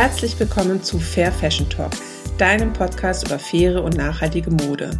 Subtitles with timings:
[0.00, 1.90] Herzlich willkommen zu Fair Fashion Talk,
[2.38, 4.92] deinem Podcast über faire und nachhaltige Mode.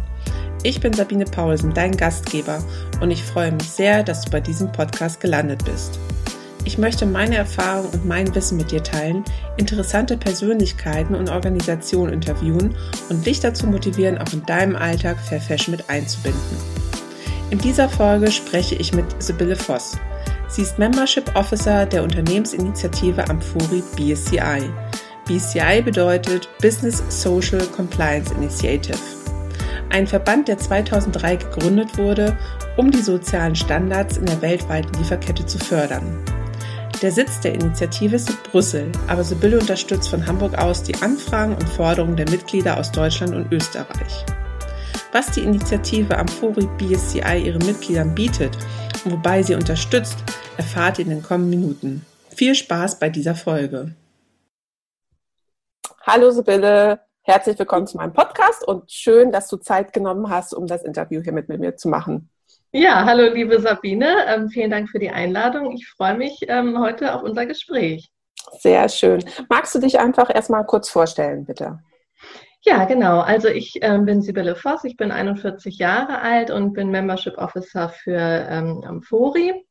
[0.63, 2.61] Ich bin Sabine Paulsen, dein Gastgeber,
[2.99, 5.97] und ich freue mich sehr, dass du bei diesem Podcast gelandet bist.
[6.65, 9.23] Ich möchte meine Erfahrungen und mein Wissen mit dir teilen,
[9.55, 12.75] interessante Persönlichkeiten und Organisationen interviewen
[13.07, 16.41] und dich dazu motivieren, auch in deinem Alltag Fair Fashion mit einzubinden.
[17.51, 19.97] In dieser Folge spreche ich mit Sibylle Voss.
[20.49, 24.67] Sie ist Membership Officer der Unternehmensinitiative Amfori BSCI.
[25.25, 28.97] BSCI bedeutet Business Social Compliance Initiative.
[29.91, 32.35] Ein Verband, der 2003 gegründet wurde,
[32.77, 36.17] um die sozialen Standards in der weltweiten Lieferkette zu fördern.
[37.03, 41.53] Der Sitz der Initiative ist in Brüssel, aber Sibylle unterstützt von Hamburg aus die Anfragen
[41.53, 44.25] und Forderungen der Mitglieder aus Deutschland und Österreich.
[45.11, 48.55] Was die Initiative Amfori BSCI ihren Mitgliedern bietet
[49.03, 50.17] und wobei sie unterstützt,
[50.57, 52.05] erfahrt ihr in den kommenden Minuten.
[52.29, 53.95] Viel Spaß bei dieser Folge.
[56.01, 60.67] Hallo Sibylle, herzlich willkommen zu meinem Podcast und schön, dass du Zeit genommen hast, um
[60.67, 62.29] das Interview hier mit, mit mir zu machen.
[62.71, 65.71] Ja, hallo liebe Sabine, ähm, vielen Dank für die Einladung.
[65.71, 68.11] Ich freue mich ähm, heute auf unser Gespräch.
[68.59, 69.23] Sehr schön.
[69.49, 71.79] Magst du dich einfach erstmal kurz vorstellen, bitte?
[72.61, 73.21] Ja, genau.
[73.21, 77.89] Also ich ähm, bin Sibylle Voss, ich bin 41 Jahre alt und bin Membership Officer
[77.89, 79.65] für ähm, Amfori.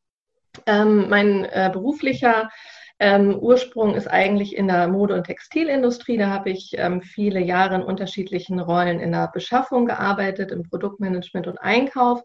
[0.66, 2.50] Ähm, mein äh, beruflicher
[2.98, 6.16] ähm, Ursprung ist eigentlich in der Mode- und Textilindustrie.
[6.16, 11.46] Da habe ich ähm, viele Jahre in unterschiedlichen Rollen in der Beschaffung gearbeitet, im Produktmanagement
[11.46, 12.22] und Einkauf.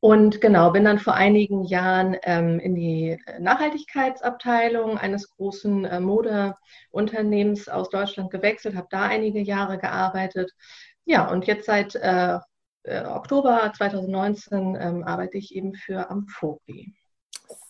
[0.00, 7.68] Und genau, bin dann vor einigen Jahren ähm, in die Nachhaltigkeitsabteilung eines großen äh, Modeunternehmens
[7.68, 10.52] aus Deutschland gewechselt, habe da einige Jahre gearbeitet.
[11.06, 12.38] Ja, und jetzt seit äh,
[12.84, 16.94] äh Oktober 2019 ähm, arbeite ich eben für Amfori.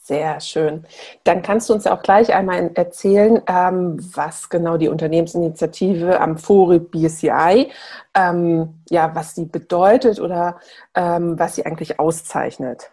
[0.07, 0.85] Sehr schön.
[1.25, 7.73] Dann kannst du uns auch gleich einmal erzählen, ähm, was genau die Unternehmensinitiative Amphore BCI,
[8.15, 10.61] ähm, ja, was sie bedeutet oder
[10.95, 12.93] ähm, was sie eigentlich auszeichnet.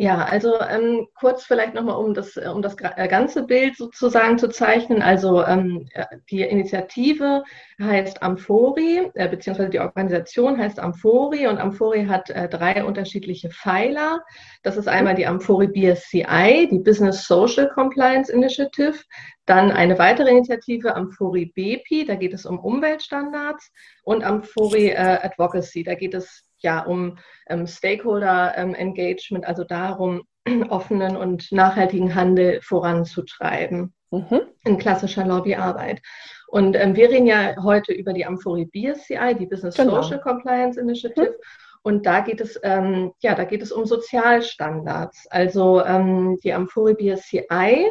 [0.00, 4.38] Ja, also ähm, kurz vielleicht nochmal, um das, äh, um das äh, ganze Bild sozusagen
[4.38, 5.02] zu zeichnen.
[5.02, 7.42] Also ähm, äh, die Initiative
[7.82, 14.20] heißt Amphori, äh, beziehungsweise die Organisation heißt Amphori und Amphori hat äh, drei unterschiedliche Pfeiler.
[14.62, 19.00] Das ist einmal die Amphori BSCI, die Business Social Compliance Initiative,
[19.46, 23.72] dann eine weitere Initiative, Amphori BEPI, da geht es um Umweltstandards
[24.04, 30.22] und Amphori äh, Advocacy, da geht es ja um ähm, Stakeholder-Engagement, ähm, also darum,
[30.68, 33.94] offenen und nachhaltigen Handel voranzutreiben.
[34.10, 34.40] Mhm.
[34.64, 36.00] In klassischer Lobbyarbeit.
[36.46, 40.02] Und ähm, wir reden ja heute über die Amphori BSCI, die Business genau.
[40.02, 41.30] Social Compliance Initiative.
[41.30, 41.44] Mhm.
[41.82, 45.26] Und da geht es, ähm, ja, da geht es um Sozialstandards.
[45.30, 47.90] Also ähm, die Amphori BSCI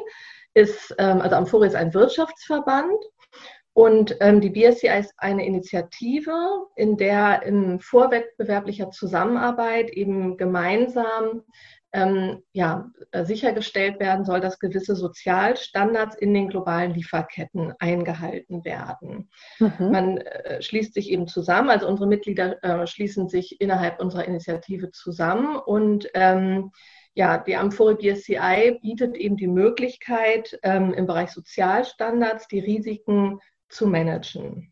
[0.54, 2.98] ist, ähm, also Amphori ist ein Wirtschaftsverband
[3.78, 11.44] und ähm, die BSCI ist eine Initiative, in der in vorwettbewerblicher Zusammenarbeit eben gemeinsam
[11.94, 19.30] ähm, ja, äh, sichergestellt werden soll, dass gewisse Sozialstandards in den globalen Lieferketten eingehalten werden.
[19.60, 19.92] Mhm.
[19.92, 24.90] Man äh, schließt sich eben zusammen, also unsere Mitglieder äh, schließen sich innerhalb unserer Initiative
[24.90, 26.72] zusammen und ähm,
[27.14, 33.40] ja, die Amphore BSCI bietet eben die Möglichkeit, ähm, im Bereich Sozialstandards die Risiken
[33.70, 34.72] zu managen.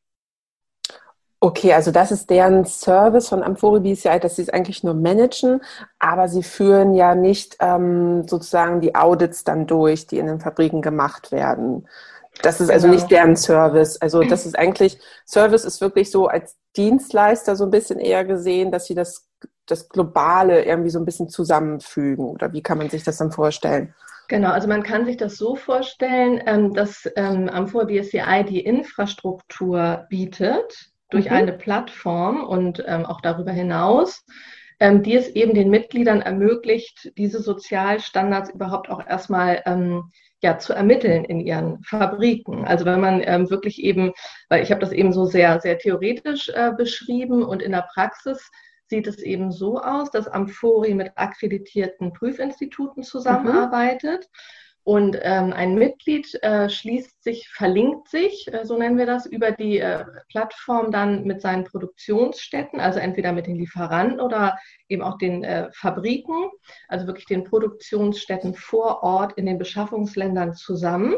[1.41, 5.61] Okay, also das ist deren Service von Amphori BCI, dass sie es eigentlich nur managen,
[5.99, 10.81] aber sie führen ja nicht ähm, sozusagen die Audits dann durch, die in den Fabriken
[10.81, 11.87] gemacht werden.
[12.41, 12.99] Das ist also genau.
[12.99, 14.01] nicht deren Service.
[14.01, 18.71] Also das ist eigentlich, Service ist wirklich so als Dienstleister so ein bisschen eher gesehen,
[18.71, 19.27] dass sie das,
[19.67, 22.25] das Globale irgendwie so ein bisschen zusammenfügen.
[22.25, 23.93] Oder wie kann man sich das dann vorstellen?
[24.27, 30.05] Genau, also man kann sich das so vorstellen, ähm, dass ähm, Amphor BSCI die Infrastruktur
[30.09, 31.35] bietet durch mhm.
[31.35, 34.25] eine Plattform und ähm, auch darüber hinaus,
[34.81, 39.63] die es eben den Mitgliedern ermöglicht, diese Sozialstandards überhaupt auch erstmal
[40.45, 42.65] ja, zu ermitteln in ihren Fabriken.
[42.65, 44.11] Also wenn man ähm, wirklich eben,
[44.47, 48.51] weil ich habe das eben so sehr, sehr theoretisch äh, beschrieben und in der Praxis
[48.87, 54.21] sieht es eben so aus, dass Amphori mit akkreditierten Prüfinstituten zusammenarbeitet.
[54.21, 54.37] Mhm.
[54.87, 59.51] Und ähm, ein Mitglied äh, schließt sich, verlinkt sich, äh, so nennen wir das, über
[59.51, 65.17] die äh, Plattform dann mit seinen Produktionsstätten, also entweder mit den Lieferanten oder eben auch
[65.17, 66.51] den äh, Fabriken,
[66.87, 71.15] also wirklich den Produktionsstätten vor Ort in den Beschaffungsländern zusammen.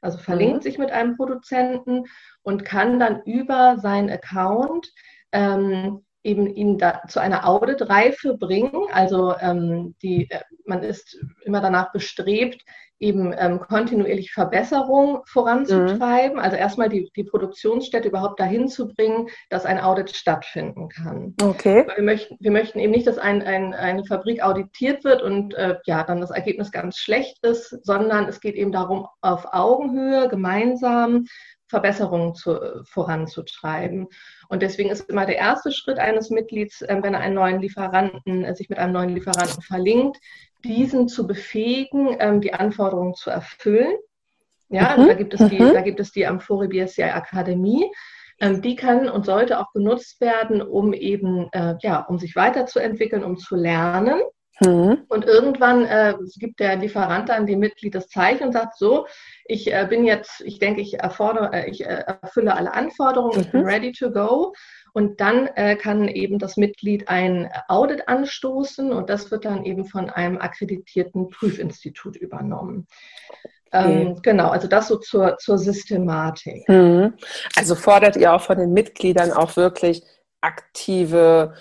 [0.00, 0.62] Also verlinkt mhm.
[0.62, 2.04] sich mit einem Produzenten
[2.42, 4.92] und kann dann über seinen Account
[5.32, 8.86] ähm, eben ihn da zu einer Auditreife bringen.
[8.92, 12.62] Also ähm, die, äh, man ist immer danach bestrebt,
[13.02, 16.34] eben ähm, kontinuierlich Verbesserung voranzutreiben.
[16.34, 16.38] Mhm.
[16.38, 21.34] Also erstmal die, die Produktionsstätte überhaupt dahin zu bringen, dass ein Audit stattfinden kann.
[21.42, 21.84] Okay.
[21.96, 25.78] Wir möchten, wir möchten eben nicht, dass ein, ein, eine Fabrik auditiert wird und äh,
[25.84, 31.24] ja, dann das Ergebnis ganz schlecht ist, sondern es geht eben darum, auf Augenhöhe gemeinsam
[31.72, 34.06] Verbesserungen zu, äh, voranzutreiben.
[34.48, 38.44] Und deswegen ist immer der erste Schritt eines Mitglieds, äh, wenn er einen neuen Lieferanten,
[38.44, 40.18] äh, sich mit einem neuen Lieferanten verlinkt,
[40.64, 43.94] diesen zu befähigen, ähm, die Anforderungen zu erfüllen.
[44.68, 45.06] Ja, mhm.
[45.06, 45.72] da gibt es die, mhm.
[45.72, 47.90] da gibt es die Amphore BSCI Akademie.
[48.38, 51.48] Ähm, die kann und sollte auch genutzt werden, um eben,
[51.80, 54.20] ja, um sich weiterzuentwickeln, um zu lernen.
[54.60, 55.04] Mhm.
[55.08, 59.06] Und irgendwann äh, gibt der Lieferant dann dem Mitglied das Zeichen und sagt so,
[59.44, 63.42] ich äh, bin jetzt, ich denke, ich, erfordere, äh, ich äh, erfülle alle Anforderungen, mhm.
[63.42, 63.66] ich bin mhm.
[63.66, 64.52] ready to go.
[64.94, 69.86] Und dann äh, kann eben das Mitglied ein Audit anstoßen und das wird dann eben
[69.86, 72.86] von einem akkreditierten Prüfinstitut übernommen.
[73.72, 74.02] Okay.
[74.02, 76.68] Ähm, genau, also das so zur, zur Systematik.
[76.68, 77.14] Mhm.
[77.56, 80.02] Also fordert ihr auch von den Mitgliedern auch wirklich
[80.42, 81.54] aktive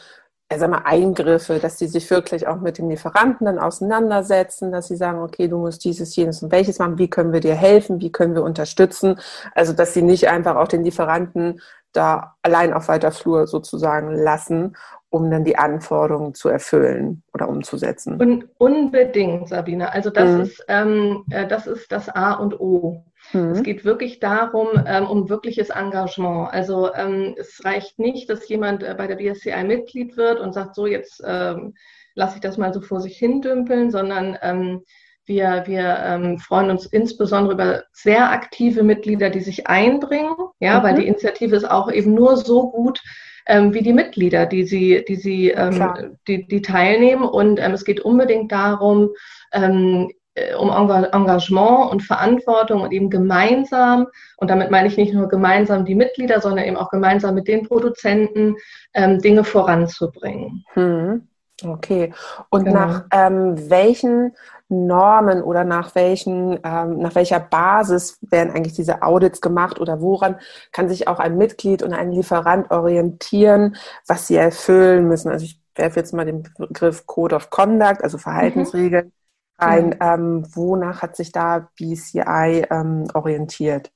[0.59, 4.95] sag mal, Eingriffe, dass sie sich wirklich auch mit dem Lieferanten dann auseinandersetzen, dass sie
[4.95, 8.11] sagen, okay, du musst dieses, jenes und welches machen, wie können wir dir helfen, wie
[8.11, 9.19] können wir unterstützen.
[9.55, 11.61] Also, dass sie nicht einfach auch den Lieferanten
[11.93, 14.75] da allein auf weiter Flur sozusagen lassen,
[15.09, 18.19] um dann die Anforderungen zu erfüllen oder umzusetzen.
[18.19, 19.93] Und unbedingt, Sabine.
[19.93, 20.41] Also das mhm.
[20.41, 23.03] ist ähm, äh, das ist das A und O.
[23.33, 23.51] Mhm.
[23.51, 26.51] Es geht wirklich darum, ähm, um wirkliches Engagement.
[26.51, 30.75] Also ähm, es reicht nicht, dass jemand äh, bei der BSCI Mitglied wird und sagt,
[30.75, 31.73] so jetzt ähm,
[32.15, 34.83] lasse ich das mal so vor sich hin dümpeln, sondern ähm,
[35.25, 40.83] wir, wir ähm, freuen uns insbesondere über sehr aktive Mitglieder, die sich einbringen, ja, mhm.
[40.83, 43.01] weil die Initiative ist auch eben nur so gut,
[43.47, 47.23] ähm, wie die Mitglieder, die sie, die sie, ähm, die, die teilnehmen.
[47.23, 49.11] Und ähm, es geht unbedingt darum,
[49.53, 50.13] ähm, äh,
[50.59, 54.07] um Engagement und Verantwortung und eben gemeinsam,
[54.37, 57.67] und damit meine ich nicht nur gemeinsam die Mitglieder, sondern eben auch gemeinsam mit den
[57.67, 58.55] Produzenten
[58.93, 60.63] ähm, Dinge voranzubringen.
[60.73, 61.27] Hm.
[61.63, 62.13] Okay.
[62.49, 62.79] Und genau.
[62.79, 64.35] nach ähm, welchen
[64.69, 70.37] Normen oder nach welchen, ähm, nach welcher Basis werden eigentlich diese Audits gemacht oder woran
[70.71, 73.75] kann sich auch ein Mitglied und ein Lieferant orientieren,
[74.07, 75.29] was sie erfüllen müssen?
[75.29, 79.07] Also ich werfe jetzt mal den Begriff Code of Conduct, also Verhaltensregeln.
[79.07, 79.20] Mhm
[79.61, 79.97] ein, mhm.
[80.01, 83.91] ähm, wonach hat sich da BCI ähm, orientiert?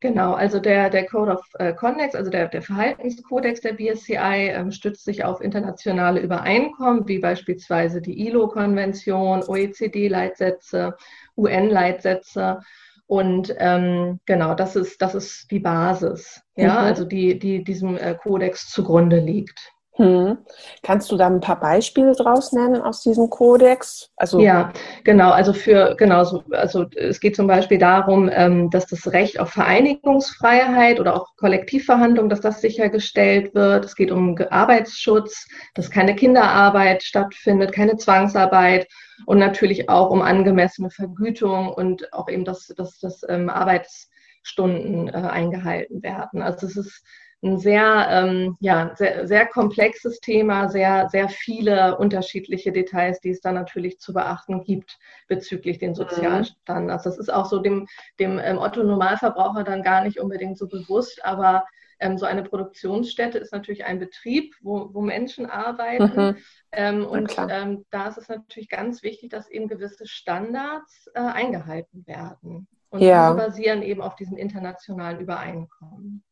[0.00, 4.70] Genau, also der, der Code of äh, Conduct, also der, der Verhaltenskodex der BSCI, ähm,
[4.70, 10.94] stützt sich auf internationale Übereinkommen, wie beispielsweise die ILO-Konvention, OECD-Leitsätze,
[11.36, 12.60] UN-Leitsätze.
[13.08, 16.78] Und ähm, genau, das ist, das ist die Basis, ja, mhm.
[16.78, 19.72] also die, die diesem äh, Kodex zugrunde liegt.
[19.98, 20.38] Hm.
[20.84, 24.12] Kannst du da ein paar Beispiele draus nennen aus diesem Kodex?
[24.16, 24.72] Also ja,
[25.02, 25.32] genau.
[25.32, 29.50] Also für genau, so, also es geht zum Beispiel darum, ähm, dass das Recht auf
[29.50, 33.84] Vereinigungsfreiheit oder auch Kollektivverhandlung, dass das sichergestellt wird.
[33.84, 38.86] Es geht um Arbeitsschutz, dass keine Kinderarbeit stattfindet, keine Zwangsarbeit
[39.26, 45.12] und natürlich auch um angemessene Vergütung und auch eben, dass, dass, dass ähm, Arbeitsstunden äh,
[45.12, 46.40] eingehalten werden.
[46.40, 47.02] Also es ist
[47.42, 53.40] ein sehr, ähm, ja, sehr, sehr komplexes Thema, sehr, sehr viele unterschiedliche Details, die es
[53.40, 55.96] dann natürlich zu beachten gibt bezüglich den mhm.
[55.96, 57.04] Sozialstandards.
[57.04, 57.86] Das ist auch so dem,
[58.18, 61.64] dem ähm, Otto-Normalverbraucher dann gar nicht unbedingt so bewusst, aber
[62.00, 66.28] ähm, so eine Produktionsstätte ist natürlich ein Betrieb, wo, wo Menschen arbeiten.
[66.28, 66.36] Mhm.
[66.72, 72.06] Ähm, und ähm, da ist es natürlich ganz wichtig, dass eben gewisse Standards äh, eingehalten
[72.06, 72.68] werden.
[72.90, 73.32] Und ja.
[73.32, 76.24] die basieren eben auf diesen internationalen Übereinkommen.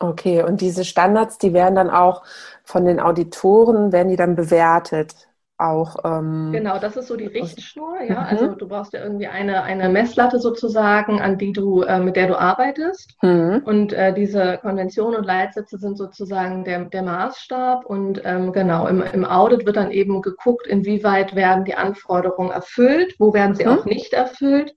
[0.00, 2.22] Okay, und diese Standards, die werden dann auch
[2.62, 5.28] von den Auditoren, werden die dann bewertet?
[5.60, 8.20] Auch, ähm, genau, das ist so die Richtschnur, ja.
[8.20, 8.26] Mhm.
[8.28, 12.28] Also du brauchst ja irgendwie eine, eine Messlatte sozusagen, an die du, äh, mit der
[12.28, 13.16] du arbeitest.
[13.22, 13.62] Mhm.
[13.64, 17.86] Und äh, diese Konventionen und Leitsätze sind sozusagen der, der Maßstab.
[17.86, 23.16] Und ähm, genau, im, im Audit wird dann eben geguckt, inwieweit werden die Anforderungen erfüllt,
[23.18, 23.70] wo werden sie mhm.
[23.70, 24.76] auch nicht erfüllt.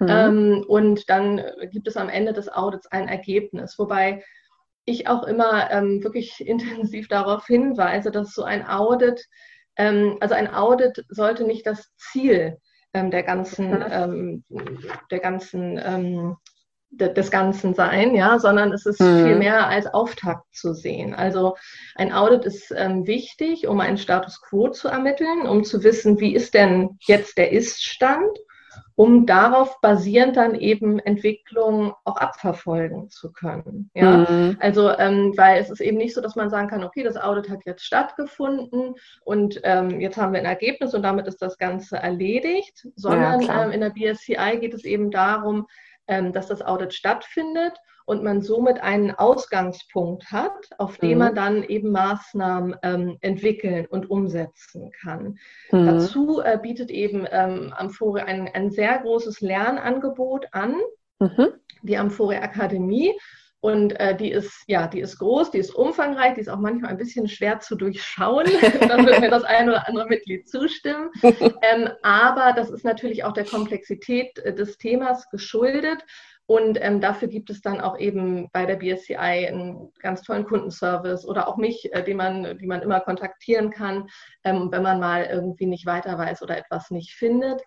[0.00, 0.08] Mhm.
[0.10, 3.78] Ähm, und dann gibt es am Ende des Audits ein Ergebnis.
[3.78, 4.24] Wobei
[4.86, 9.26] ich auch immer ähm, wirklich intensiv darauf hinweise, dass so ein Audit,
[9.76, 12.56] ähm, also ein Audit sollte nicht das Ziel
[12.94, 14.44] ähm, der ganzen, ähm,
[15.10, 16.36] der ganzen, ähm,
[16.88, 19.24] de, des Ganzen sein, ja, sondern es ist mhm.
[19.24, 21.14] viel mehr als Auftakt zu sehen.
[21.14, 21.56] Also
[21.96, 26.34] ein Audit ist ähm, wichtig, um einen Status quo zu ermitteln, um zu wissen, wie
[26.34, 28.38] ist denn jetzt der Ist-Stand
[28.94, 33.90] um darauf basierend dann eben Entwicklung auch abverfolgen zu können.
[33.94, 34.26] Ja?
[34.28, 34.56] Mhm.
[34.60, 37.50] Also, ähm, weil es ist eben nicht so, dass man sagen kann, okay, das Audit
[37.50, 41.96] hat jetzt stattgefunden und ähm, jetzt haben wir ein Ergebnis und damit ist das Ganze
[41.96, 45.66] erledigt, sondern ja, ähm, in der BSCI geht es eben darum,
[46.08, 51.18] ähm, dass das Audit stattfindet und man somit einen Ausgangspunkt hat, auf dem mhm.
[51.18, 55.38] man dann eben Maßnahmen ähm, entwickeln und umsetzen kann.
[55.70, 55.86] Mhm.
[55.86, 60.76] Dazu äh, bietet eben ähm, Amphore ein, ein sehr großes Lernangebot an,
[61.18, 61.48] mhm.
[61.82, 63.12] die Amphore Akademie.
[63.60, 66.90] Und äh, die ist, ja, die ist groß, die ist umfangreich, die ist auch manchmal
[66.90, 68.46] ein bisschen schwer zu durchschauen.
[68.80, 71.10] da wird mir das eine oder andere Mitglied zustimmen.
[71.62, 76.04] Ähm, aber das ist natürlich auch der Komplexität äh, des Themas geschuldet.
[76.46, 81.26] Und ähm, dafür gibt es dann auch eben bei der BSCI einen ganz tollen Kundenservice
[81.26, 84.08] oder auch mich, äh, den man, die man immer kontaktieren kann,
[84.44, 87.62] ähm, wenn man mal irgendwie nicht weiter weiß oder etwas nicht findet.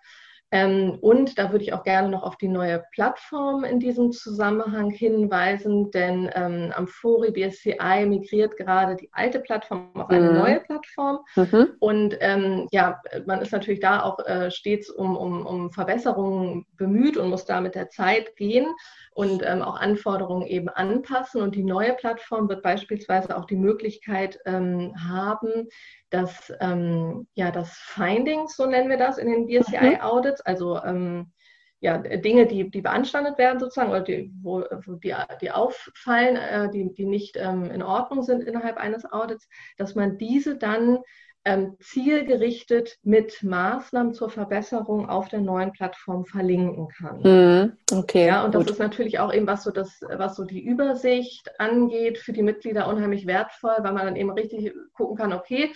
[0.52, 4.90] Ähm, und da würde ich auch gerne noch auf die neue Plattform in diesem Zusammenhang
[4.90, 10.38] hinweisen, denn ähm, Amphori BSCI migriert gerade die alte Plattform auf eine mhm.
[10.38, 11.20] neue Plattform.
[11.36, 11.68] Mhm.
[11.78, 17.16] Und ähm, ja, man ist natürlich da auch äh, stets um, um, um Verbesserungen bemüht
[17.16, 18.66] und muss da mit der Zeit gehen
[19.12, 21.42] und ähm, auch Anforderungen eben anpassen.
[21.42, 25.68] Und die neue Plattform wird beispielsweise auch die Möglichkeit ähm, haben,
[26.10, 31.32] dass ähm, ja das Findings, so nennen wir das in den BSCI-Audits, also ähm,
[31.80, 36.70] ja, Dinge, die, die beanstandet werden sozusagen oder die, wo, wo die, die auffallen, äh,
[36.70, 39.48] die, die nicht ähm, in Ordnung sind innerhalb eines Audits,
[39.78, 40.98] dass man diese dann
[41.44, 47.22] ähm, zielgerichtet mit Maßnahmen zur Verbesserung auf der neuen Plattform verlinken kann.
[47.22, 47.72] Mhm.
[47.92, 48.26] Okay.
[48.26, 52.18] Ja, und das ist natürlich auch eben, was so das, was so die Übersicht angeht,
[52.18, 55.72] für die Mitglieder unheimlich wertvoll, weil man dann eben richtig gucken kann, okay,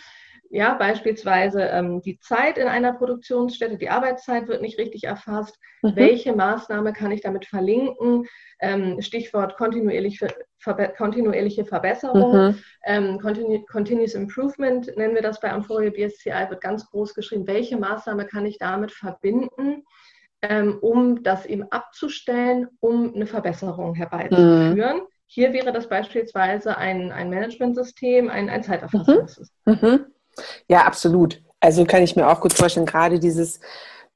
[0.54, 5.58] ja, beispielsweise ähm, die Zeit in einer Produktionsstätte, die Arbeitszeit wird nicht richtig erfasst.
[5.82, 5.96] Mhm.
[5.96, 8.26] Welche Maßnahme kann ich damit verlinken?
[8.60, 10.20] Ähm, Stichwort kontinuierlich
[10.58, 12.32] ver kontinuierliche Verbesserung.
[12.32, 12.58] Mhm.
[12.86, 17.48] Ähm, Continu Continuous Improvement nennen wir das bei Amphoria BSCI, wird ganz groß geschrieben.
[17.48, 19.82] Welche Maßnahme kann ich damit verbinden?
[20.40, 24.98] Ähm, um das eben abzustellen, um eine Verbesserung herbeizuführen.
[24.98, 25.08] Mhm.
[25.26, 29.48] Hier wäre das beispielsweise ein, ein Managementsystem, ein, ein Zeiterfassungssystem.
[29.64, 30.13] Mhm.
[30.68, 31.42] Ja, absolut.
[31.60, 33.60] Also kann ich mir auch gut vorstellen, gerade dieses,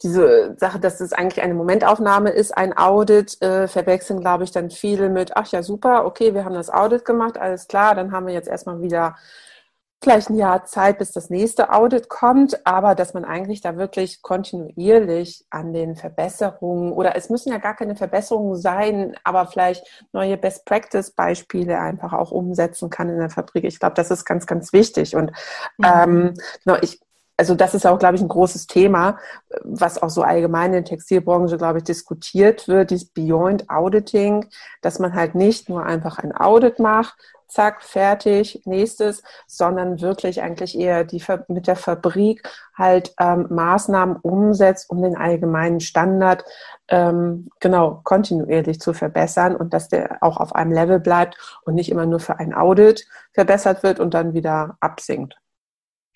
[0.03, 4.71] diese Sache, dass es eigentlich eine Momentaufnahme ist, ein Audit, äh, verwechseln, glaube ich, dann
[4.71, 8.27] viele mit, ach ja, super, okay, wir haben das Audit gemacht, alles klar, dann haben
[8.27, 9.17] wir jetzt erstmal wieder
[10.03, 14.23] vielleicht ein Jahr Zeit, bis das nächste Audit kommt, aber dass man eigentlich da wirklich
[14.23, 20.37] kontinuierlich an den Verbesserungen oder es müssen ja gar keine Verbesserungen sein, aber vielleicht neue
[20.37, 23.65] Best Practice Beispiele einfach auch umsetzen kann in der Fabrik.
[23.65, 25.17] Ich glaube, das ist ganz, ganz wichtig.
[25.17, 25.33] Und
[25.79, 25.85] mhm.
[25.85, 27.01] ähm, genau, ich
[27.41, 29.17] also das ist auch, glaube ich, ein großes Thema,
[29.63, 34.47] was auch so allgemein in der Textilbranche, glaube ich, diskutiert wird, dieses Beyond Auditing,
[34.83, 37.17] dass man halt nicht nur einfach ein Audit macht,
[37.49, 44.91] zack, fertig, nächstes, sondern wirklich eigentlich eher die mit der Fabrik halt ähm, Maßnahmen umsetzt,
[44.91, 46.45] um den allgemeinen Standard
[46.89, 51.91] ähm, genau kontinuierlich zu verbessern und dass der auch auf einem Level bleibt und nicht
[51.91, 55.37] immer nur für ein Audit verbessert wird und dann wieder absinkt.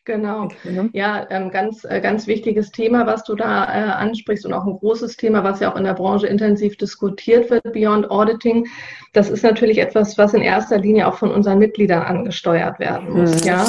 [0.05, 0.49] Genau.
[0.93, 4.77] Ja, ähm, ganz, äh, ganz wichtiges Thema, was du da äh, ansprichst und auch ein
[4.79, 8.67] großes Thema, was ja auch in der Branche intensiv diskutiert wird, Beyond Auditing.
[9.13, 13.43] Das ist natürlich etwas, was in erster Linie auch von unseren Mitgliedern angesteuert werden muss.
[13.43, 13.47] Mhm.
[13.47, 13.67] Ja.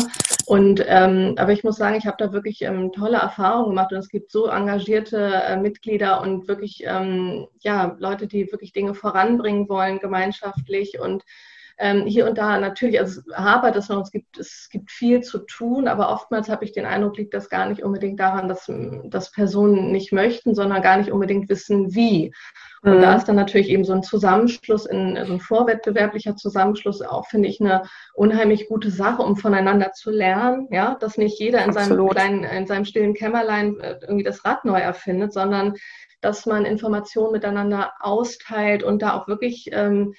[0.47, 3.99] Und ähm, aber ich muss sagen, ich habe da wirklich ähm, tolle Erfahrungen gemacht und
[3.99, 9.69] es gibt so engagierte äh, Mitglieder und wirklich ähm, ja Leute, die wirklich Dinge voranbringen
[9.69, 11.23] wollen gemeinschaftlich und
[11.77, 15.39] ähm, hier und da natürlich, also hapert es noch, es gibt, es gibt viel zu
[15.39, 18.71] tun, aber oftmals habe ich den Eindruck, liegt das gar nicht unbedingt daran, dass,
[19.05, 22.33] dass Personen nicht möchten, sondern gar nicht unbedingt wissen, wie.
[22.83, 23.01] Und mhm.
[23.01, 27.47] da ist dann natürlich eben so ein Zusammenschluss, in, so ein vorwettbewerblicher Zusammenschluss auch, finde
[27.47, 32.07] ich, eine unheimlich gute Sache, um voneinander zu lernen, ja, dass nicht jeder in seinem
[32.09, 35.75] kleinen, in seinem stillen Kämmerlein äh, irgendwie das Rad neu erfindet, sondern
[36.19, 40.13] dass man Informationen miteinander austeilt und da auch wirklich ähm,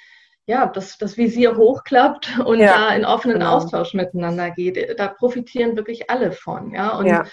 [0.46, 3.56] ja, das, das Visier hochklappt und ja, da in offenen genau.
[3.56, 4.98] Austausch miteinander geht.
[4.98, 6.72] Da profitieren wirklich alle von.
[6.72, 7.24] Ja, und ja.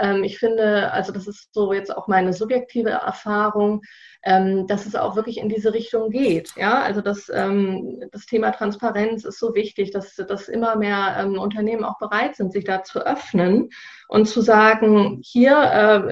[0.00, 3.82] Ähm, ich finde, also das ist so jetzt auch meine subjektive Erfahrung,
[4.22, 6.52] ähm, dass es auch wirklich in diese Richtung geht.
[6.56, 11.38] Ja, also das, ähm, das Thema Transparenz ist so wichtig, dass, dass immer mehr ähm,
[11.38, 13.70] Unternehmen auch bereit sind, sich da zu öffnen
[14.08, 15.56] und zu sagen, hier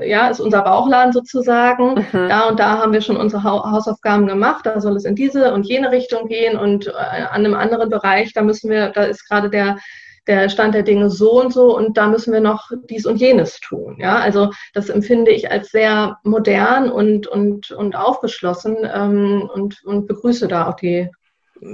[0.01, 2.29] äh, ja, ist unser Bauchladen sozusagen, mhm.
[2.29, 5.53] da und da haben wir schon unsere ha Hausaufgaben gemacht, da soll es in diese
[5.53, 9.29] und jene Richtung gehen und äh, an einem anderen Bereich, da müssen wir, da ist
[9.29, 9.79] gerade der
[10.29, 13.59] der Stand der Dinge so und so und da müssen wir noch dies und jenes
[13.61, 13.97] tun.
[13.99, 20.07] Ja, also das empfinde ich als sehr modern und, und, und aufgeschlossen ähm, und, und
[20.07, 21.09] begrüße da auch die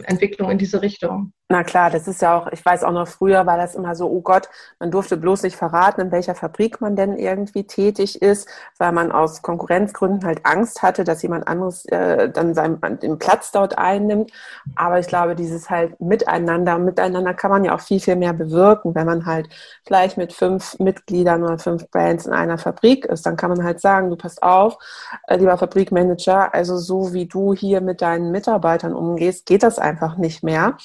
[0.05, 1.33] Entwicklung in diese Richtung.
[1.51, 4.09] Na klar, das ist ja auch, ich weiß auch noch früher war das immer so,
[4.11, 4.49] oh Gott,
[4.79, 8.49] man durfte bloß nicht verraten, in welcher Fabrik man denn irgendwie tätig ist,
[8.79, 13.53] weil man aus Konkurrenzgründen halt Angst hatte, dass jemand anderes äh, dann seinen, den Platz
[13.53, 14.33] dort einnimmt.
[14.75, 18.95] Aber ich glaube, dieses halt Miteinander, miteinander kann man ja auch viel, viel mehr bewirken,
[18.95, 19.51] wenn man halt
[19.87, 23.27] vielleicht mit fünf Mitgliedern oder fünf Brands in einer Fabrik ist.
[23.27, 24.79] Dann kann man halt sagen, du passt auf,
[25.27, 30.17] äh, lieber Fabrikmanager, also so wie du hier mit deinen Mitarbeitern umgehst, geht das einfach
[30.17, 30.79] nicht mehr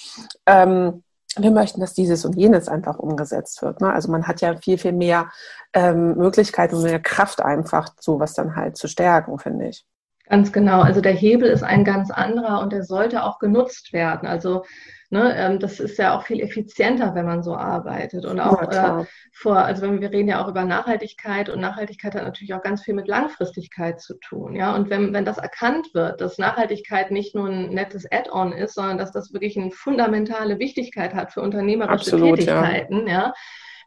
[0.64, 1.04] ähm,
[1.38, 3.82] wir möchten, dass dieses und jenes einfach umgesetzt wird.
[3.82, 3.92] Ne?
[3.94, 5.30] Also man hat ja viel, viel mehr
[5.74, 9.86] ähm, Möglichkeiten und mehr Kraft einfach, sowas dann halt zu stärken, finde ich.
[10.28, 10.82] Ganz genau.
[10.82, 14.28] Also der Hebel ist ein ganz anderer und der sollte auch genutzt werden.
[14.28, 14.64] Also
[15.12, 18.26] Ne, ähm, das ist ja auch viel effizienter, wenn man so arbeitet.
[18.26, 22.14] Und auch ja, äh, vor, also wenn wir reden ja auch über Nachhaltigkeit und Nachhaltigkeit
[22.14, 24.56] hat natürlich auch ganz viel mit Langfristigkeit zu tun.
[24.56, 28.76] Ja, und wenn, wenn das erkannt wird, dass Nachhaltigkeit nicht nur ein nettes Add-on ist,
[28.76, 33.14] sondern dass das wirklich eine fundamentale Wichtigkeit hat für unternehmerische Absolut, Tätigkeiten, ja.
[33.14, 33.34] ja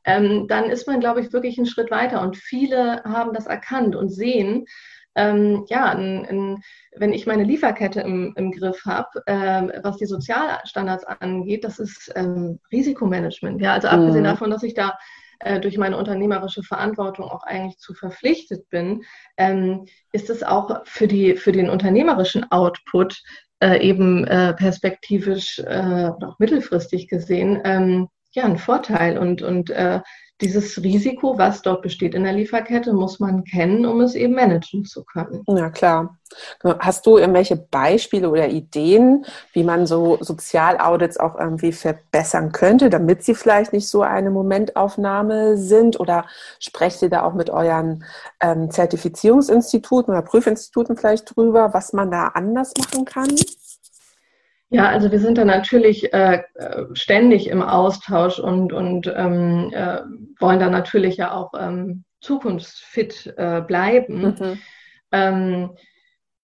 [0.04, 2.20] ähm, dann ist man, glaube ich, wirklich einen Schritt weiter.
[2.22, 4.66] Und viele haben das erkannt und sehen,
[5.14, 6.62] ähm, ja, ein, ein,
[6.96, 12.12] wenn ich meine Lieferkette im, im Griff habe, ähm, was die Sozialstandards angeht, das ist
[12.16, 13.60] ähm, Risikomanagement.
[13.60, 14.28] Ja, also abgesehen mhm.
[14.28, 14.98] davon, dass ich da
[15.40, 19.02] äh, durch meine unternehmerische Verantwortung auch eigentlich zu verpflichtet bin,
[19.36, 23.22] ähm, ist es auch für, die, für den unternehmerischen Output
[23.60, 30.00] äh, eben äh, perspektivisch äh, auch mittelfristig gesehen ähm, ja ein Vorteil und, und äh,
[30.42, 34.84] dieses Risiko, was dort besteht in der Lieferkette, muss man kennen, um es eben managen
[34.84, 35.44] zu können.
[35.46, 36.18] Ja, klar.
[36.80, 43.22] Hast du irgendwelche Beispiele oder Ideen, wie man so Sozialaudits auch irgendwie verbessern könnte, damit
[43.22, 46.00] sie vielleicht nicht so eine Momentaufnahme sind?
[46.00, 46.26] Oder
[46.58, 48.04] sprecht ihr da auch mit euren
[48.40, 53.28] ähm, Zertifizierungsinstituten oder Prüfinstituten vielleicht drüber, was man da anders machen kann?
[54.72, 56.42] Ja, also wir sind da natürlich äh,
[56.94, 60.00] ständig im Austausch und, und ähm, äh,
[60.38, 64.22] wollen da natürlich ja auch ähm, zukunftsfit äh, bleiben.
[64.22, 64.58] Mhm.
[65.12, 65.70] Ähm,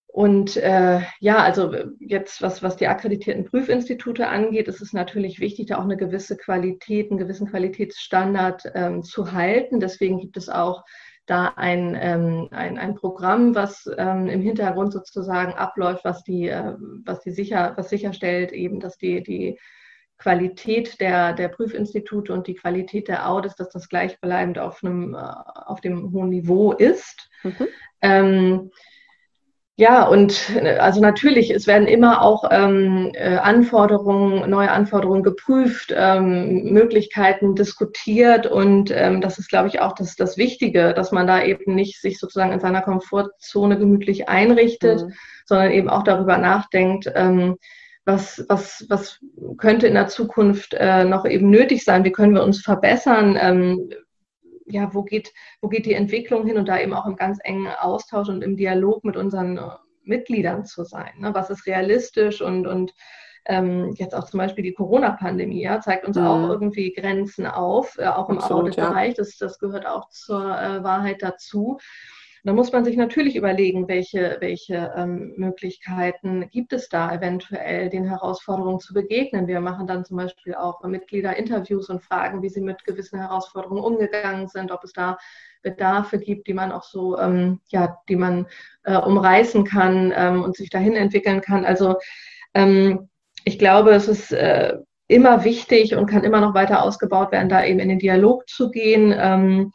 [0.08, 5.66] und äh, ja, also jetzt, was, was die akkreditierten Prüfinstitute angeht, ist es natürlich wichtig,
[5.66, 9.80] da auch eine gewisse Qualität, einen gewissen Qualitätsstandard ähm, zu halten.
[9.80, 10.84] Deswegen gibt es auch
[11.28, 16.74] da ein, ähm, ein, ein Programm, was ähm, im Hintergrund sozusagen abläuft, was die, äh,
[17.04, 19.58] was die sicher, was sicherstellt, eben, dass die, die
[20.18, 25.18] Qualität der, der Prüfinstitute und die Qualität der Audits, dass das gleichbleibend auf einem, äh,
[25.18, 27.30] auf dem hohen Niveau ist.
[27.44, 27.68] Mhm.
[28.02, 28.70] Ähm,
[29.80, 35.94] ja, und äh, also natürlich, es werden immer auch ähm, äh, Anforderungen, neue Anforderungen geprüft,
[35.96, 41.28] ähm, Möglichkeiten diskutiert und ähm, das ist, glaube ich, auch das, das Wichtige, dass man
[41.28, 45.12] da eben nicht sich sozusagen in seiner Komfortzone gemütlich einrichtet, mhm.
[45.46, 47.56] sondern eben auch darüber nachdenkt, ähm,
[48.04, 49.20] was, was, was
[49.58, 53.90] könnte in der Zukunft äh, noch eben nötig sein, wie können wir uns verbessern, ähm,
[54.68, 57.68] ja, wo geht, wo geht die Entwicklung hin und da eben auch im ganz engen
[57.68, 59.70] Austausch und im Dialog mit unseren äh,
[60.04, 61.12] Mitgliedern zu sein.
[61.18, 61.34] Ne?
[61.34, 62.94] Was ist realistisch und, und
[63.46, 66.26] ähm, jetzt auch zum Beispiel die Corona-Pandemie ja, zeigt uns mhm.
[66.26, 69.08] auch irgendwie Grenzen auf, äh, auch im Auditbereich.
[69.10, 69.14] Ja.
[69.16, 71.78] Das, das gehört auch zur äh, Wahrheit dazu.
[72.48, 78.06] Da muss man sich natürlich überlegen, welche, welche ähm, Möglichkeiten gibt es da eventuell, den
[78.06, 79.48] Herausforderungen zu begegnen.
[79.48, 84.48] Wir machen dann zum Beispiel auch Mitgliederinterviews und fragen, wie sie mit gewissen Herausforderungen umgegangen
[84.48, 85.18] sind, ob es da
[85.60, 88.46] Bedarfe gibt, die man auch so, ähm, ja, die man
[88.84, 91.66] äh, umreißen kann ähm, und sich dahin entwickeln kann.
[91.66, 91.96] Also
[92.54, 93.10] ähm,
[93.44, 97.62] ich glaube, es ist äh, immer wichtig und kann immer noch weiter ausgebaut werden, da
[97.62, 99.70] eben in den Dialog zu gehen.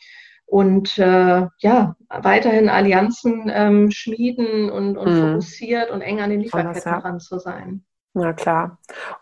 [0.54, 5.32] Und äh, ja, weiterhin Allianzen ähm, schmieden und, und mhm.
[5.32, 7.84] fokussiert und eng an den Lieferketten dran zu sein.
[8.14, 8.78] Na klar.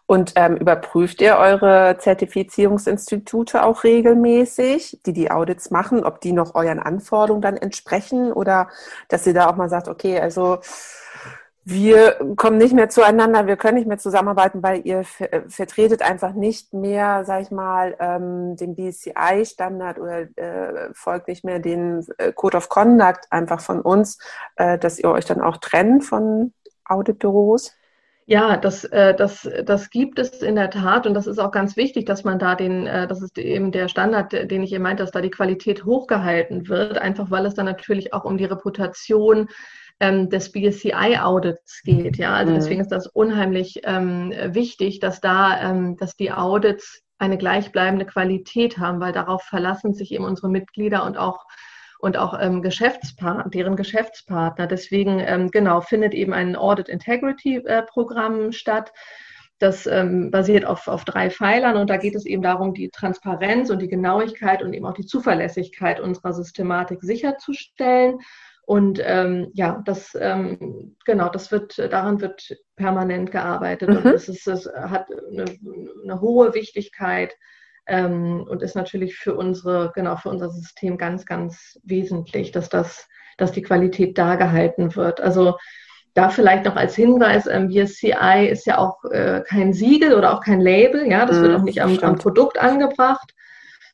[0.08, 6.54] Und ähm, überprüft ihr eure Zertifizierungsinstitute auch regelmäßig, die die Audits machen, ob die noch
[6.54, 8.68] euren Anforderungen dann entsprechen oder
[9.08, 10.60] dass ihr da auch mal sagt, okay, also
[11.64, 16.34] wir kommen nicht mehr zueinander, wir können nicht mehr zusammenarbeiten, weil ihr äh, vertretet einfach
[16.34, 22.32] nicht mehr, sag ich mal, ähm, den BCI-Standard oder äh, folgt nicht mehr den äh,
[22.34, 24.18] Code of Conduct einfach von uns,
[24.56, 26.52] äh, dass ihr euch dann auch trennt von
[26.86, 27.76] Auditbüros?
[28.26, 31.76] Ja, das, äh, das, das gibt es in der Tat und das ist auch ganz
[31.76, 35.04] wichtig, dass man da den, äh, das ist eben der Standard, den ich eben meinte,
[35.04, 39.50] dass da die Qualität hochgehalten wird, einfach weil es dann natürlich auch um die Reputation
[40.02, 42.18] ähm, des BSCI-Audits geht.
[42.18, 42.56] Ja, also mhm.
[42.56, 48.80] deswegen ist das unheimlich ähm, wichtig, dass da, ähm, dass die Audits eine gleichbleibende Qualität
[48.80, 51.46] haben, weil darauf verlassen sich eben unsere Mitglieder und auch
[52.00, 54.66] und auch ähm, Geschäftspartner, deren Geschäftspartner.
[54.66, 58.92] Deswegen ähm, genau findet eben ein Audit Integrity äh, Programm statt.
[59.60, 63.70] Das ähm, basiert auf, auf drei Pfeilern und da geht es eben darum, die Transparenz
[63.70, 68.18] und die Genauigkeit und eben auch die Zuverlässigkeit unserer Systematik sicherzustellen.
[68.64, 73.98] Und ähm, ja, das ähm, genau, das wird daran wird permanent gearbeitet mhm.
[73.98, 75.46] und es, ist, es hat eine,
[76.04, 77.36] eine hohe Wichtigkeit
[77.88, 83.08] ähm, und ist natürlich für unsere, genau, für unser System ganz, ganz wesentlich, dass das,
[83.38, 85.20] dass die Qualität da gehalten wird.
[85.20, 85.58] Also
[86.14, 90.42] da vielleicht noch als Hinweis, ähm, BSCI ist ja auch äh, kein Siegel oder auch
[90.42, 93.34] kein Label, ja, das mm, wird mhm, auch nicht am, am Produkt angebracht,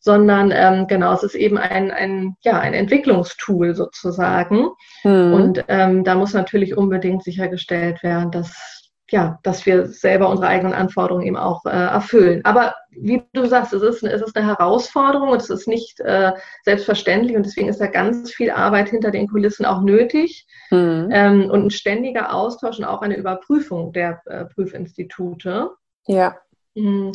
[0.08, 4.70] sondern ähm, genau, es ist eben ein, ein, ja, ein Entwicklungstool sozusagen.
[5.04, 5.34] Mm.
[5.34, 8.56] Und ähm, da muss natürlich unbedingt sichergestellt werden, dass
[9.10, 12.42] ja, dass wir selber unsere eigenen Anforderungen eben auch äh, erfüllen.
[12.44, 16.34] Aber wie du sagst, es ist, es ist eine Herausforderung und es ist nicht äh,
[16.64, 21.08] selbstverständlich und deswegen ist da ganz viel Arbeit hinter den Kulissen auch nötig mhm.
[21.12, 25.72] ähm, und ein ständiger Austausch und auch eine Überprüfung der äh, Prüfinstitute.
[26.06, 26.38] Ja.
[26.76, 27.12] Mhm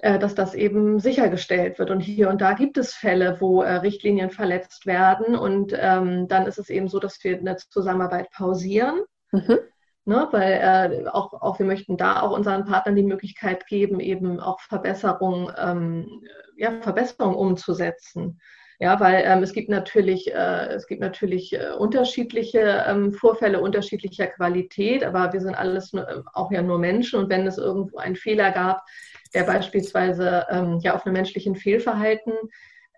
[0.00, 1.90] dass das eben sichergestellt wird.
[1.90, 5.36] Und hier und da gibt es Fälle, wo äh, Richtlinien verletzt werden.
[5.36, 9.02] Und ähm, dann ist es eben so, dass wir eine Zusammenarbeit pausieren.
[9.30, 9.58] Mhm.
[10.04, 14.40] Ne, weil äh, auch, auch wir möchten da auch unseren Partnern die Möglichkeit geben, eben
[14.40, 16.24] auch Verbesserungen, ähm,
[16.56, 18.40] ja, Verbesserungen umzusetzen.
[18.78, 24.26] Ja, weil ähm, es gibt natürlich, äh, es gibt natürlich äh, unterschiedliche ähm, Vorfälle unterschiedlicher
[24.26, 27.98] Qualität, aber wir sind alles nur, äh, auch ja nur Menschen und wenn es irgendwo
[27.98, 28.84] einen Fehler gab,
[29.34, 32.32] der beispielsweise ähm, ja auf einem menschlichen Fehlverhalten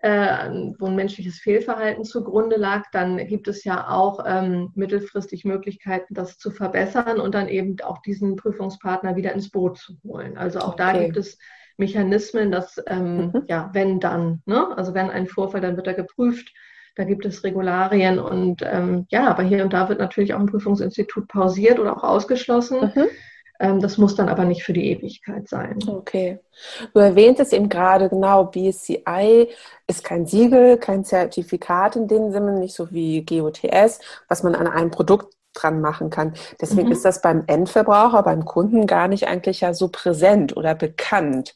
[0.05, 6.13] äh, wo ein menschliches Fehlverhalten zugrunde lag, dann gibt es ja auch ähm, mittelfristig Möglichkeiten,
[6.13, 10.37] das zu verbessern und dann eben auch diesen Prüfungspartner wieder ins Boot zu holen.
[10.37, 10.93] Also auch okay.
[10.93, 11.39] da gibt es
[11.77, 13.43] Mechanismen, dass, ähm, mhm.
[13.47, 14.75] ja, wenn dann, ne?
[14.77, 16.53] also wenn ein Vorfall, dann wird er geprüft.
[16.95, 20.45] Da gibt es Regularien und ähm, ja, aber hier und da wird natürlich auch ein
[20.45, 22.93] Prüfungsinstitut pausiert oder auch ausgeschlossen.
[22.95, 23.07] Mhm.
[23.59, 25.79] Ähm, das muss dann aber nicht für die Ewigkeit sein.
[25.87, 26.39] Okay.
[26.93, 29.49] Du erwähntest eben gerade genau, BSCI
[29.87, 34.67] ist kein Siegel, kein Zertifikat in dem Sinne, nicht so wie GOTS, was man an
[34.67, 36.33] einem Produkt dran machen kann.
[36.61, 36.93] Deswegen mhm.
[36.93, 41.55] ist das beim Endverbraucher, beim Kunden gar nicht eigentlich ja so präsent oder bekannt.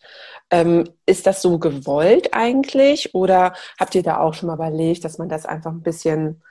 [0.49, 5.19] Ähm, ist das so gewollt eigentlich oder habt ihr da auch schon mal überlegt, dass
[5.19, 6.41] man das einfach ein bisschen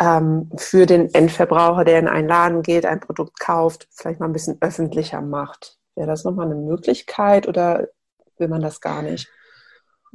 [0.00, 4.32] ähm, für den Endverbraucher, der in einen Laden geht, ein Produkt kauft, vielleicht mal ein
[4.32, 5.78] bisschen öffentlicher macht.
[5.94, 7.88] Wäre das nochmal eine Möglichkeit oder
[8.38, 9.28] will man das gar nicht?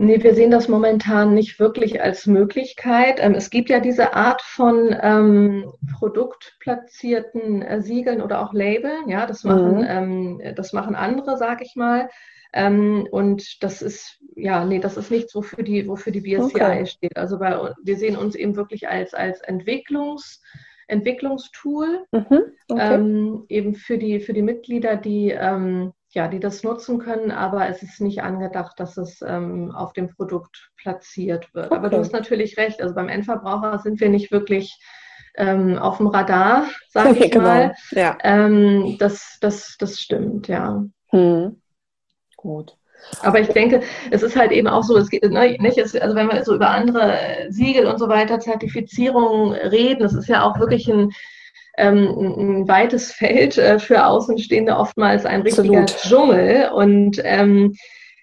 [0.01, 3.19] Nee, wir sehen das momentan nicht wirklich als Möglichkeit.
[3.19, 9.09] Ähm, es gibt ja diese Art von ähm, produktplatzierten äh, Siegeln oder auch Labeln.
[9.09, 10.39] Ja, das machen, mhm.
[10.41, 12.07] ähm, das machen andere, sag ich mal.
[12.53, 16.85] Ähm, und das ist, ja, nee, das ist nichts, wofür die, wofür die BSCI okay.
[16.85, 17.17] steht.
[17.17, 20.41] Also bei, wir sehen uns eben wirklich als, als Entwicklungs,
[20.87, 22.93] Entwicklungstool, mhm, okay.
[22.95, 27.69] ähm, eben für die, für die Mitglieder, die, ähm, ja, die das nutzen können, aber
[27.69, 31.67] es ist nicht angedacht, dass es ähm, auf dem Produkt platziert wird.
[31.67, 31.75] Okay.
[31.75, 34.79] Aber du hast natürlich recht, also beim Endverbraucher sind wir nicht wirklich
[35.35, 37.45] ähm, auf dem Radar, sage ich genau.
[37.45, 37.75] mal.
[37.91, 38.17] Ja.
[38.23, 40.83] Ähm, das, das, das stimmt, ja.
[41.09, 41.61] Hm.
[42.35, 42.75] Gut.
[43.21, 46.15] Aber ich denke, es ist halt eben auch so, es geht ne, nicht, es, also
[46.15, 50.59] wenn wir so über andere Siegel und so weiter, Zertifizierungen reden, es ist ja auch
[50.59, 51.11] wirklich ein,
[51.87, 56.01] ein weites Feld äh, für Außenstehende, oftmals ein richtiger Absolut.
[56.01, 56.69] Dschungel.
[56.73, 57.75] Und ähm,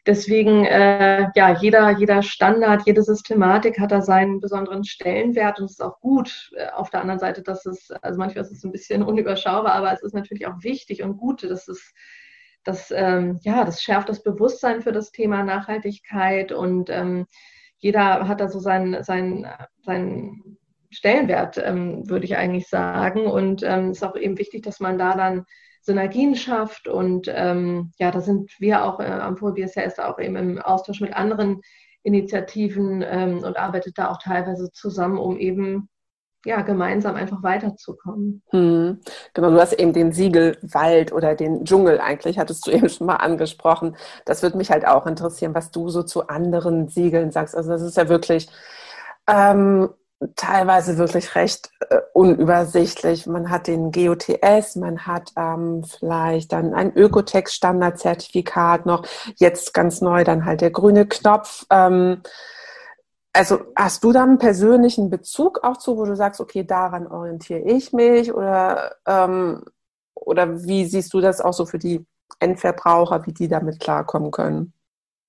[0.06, 5.72] deswegen, äh, ja, jeder, jeder Standard, jede Systematik hat da seinen besonderen Stellenwert und es
[5.72, 6.50] ist auch gut.
[6.56, 9.92] Äh, auf der anderen Seite, dass es, also manchmal ist es ein bisschen unüberschaubar, aber
[9.92, 11.92] es ist natürlich auch wichtig und gut, dass es
[12.64, 17.26] das, ähm, ja, das schärft das Bewusstsein für das Thema Nachhaltigkeit und ähm,
[17.78, 19.46] jeder hat da so seinen, seinen,
[19.82, 20.58] seinen
[20.90, 23.26] Stellenwert, ähm, würde ich eigentlich sagen.
[23.26, 25.44] Und es ähm, ist auch eben wichtig, dass man da dann
[25.82, 26.88] Synergien schafft.
[26.88, 31.14] Und ähm, ja, da sind wir auch äh, am VBSS auch eben im Austausch mit
[31.14, 31.60] anderen
[32.02, 35.88] Initiativen ähm, und arbeitet da auch teilweise zusammen, um eben
[36.46, 38.42] ja, gemeinsam einfach weiterzukommen.
[38.50, 39.00] Hm.
[39.34, 43.16] Genau, du hast eben den Siegelwald oder den Dschungel eigentlich, hattest du eben schon mal
[43.16, 43.96] angesprochen.
[44.24, 47.56] Das würde mich halt auch interessieren, was du so zu anderen Siegeln sagst.
[47.56, 48.48] Also das ist ja wirklich
[49.28, 49.90] ähm,
[50.34, 53.26] teilweise wirklich recht äh, unübersichtlich.
[53.26, 60.24] Man hat den GOTS, man hat ähm, vielleicht dann ein Ökotex-Standard-Zertifikat noch, jetzt ganz neu
[60.24, 61.66] dann halt der grüne Knopf.
[61.70, 62.22] Ähm,
[63.32, 67.60] also hast du da einen persönlichen Bezug auch zu, wo du sagst, okay, daran orientiere
[67.60, 69.62] ich mich oder, ähm,
[70.14, 72.06] oder wie siehst du das auch so für die
[72.40, 74.72] Endverbraucher, wie die damit klarkommen können?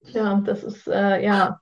[0.02, 1.60] Ja, das ist äh, ja,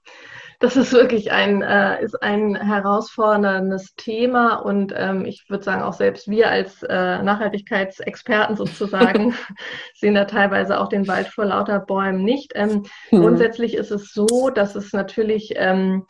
[0.65, 5.93] das ist wirklich ein äh, ist ein herausforderndes Thema und ähm, ich würde sagen auch
[5.93, 9.35] selbst wir als äh, Nachhaltigkeitsexperten sozusagen
[9.93, 12.53] sehen da teilweise auch den Wald vor lauter Bäumen nicht.
[12.55, 13.21] Ähm, hm.
[13.21, 16.07] Grundsätzlich ist es so, dass es natürlich ähm,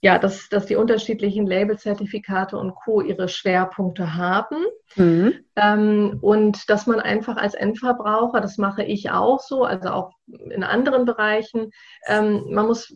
[0.00, 3.00] ja, dass, dass die unterschiedlichen Labelzertifikate und Co.
[3.00, 4.56] ihre Schwerpunkte haben.
[4.94, 5.34] Mhm.
[5.56, 10.12] Ähm, und dass man einfach als Endverbraucher, das mache ich auch so, also auch
[10.50, 11.72] in anderen Bereichen,
[12.06, 12.94] ähm, man muss,